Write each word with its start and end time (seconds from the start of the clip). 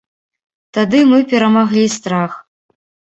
Тады 0.77 1.01
мы 1.11 1.19
перамаглі 1.33 1.83
страх. 1.97 2.31